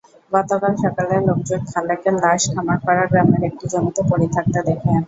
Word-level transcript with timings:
গতকাল 0.31 0.73
সকালে 0.83 1.15
লোকজন 1.27 1.61
খালেকের 1.71 2.15
লাশ 2.23 2.41
খামারপাড়া 2.53 3.05
গ্রামের 3.11 3.41
একটি 3.49 3.65
জমিতে 3.71 4.01
পড়ে 4.09 4.27
থাকতে 4.35 4.59
দেখেন। 4.67 4.95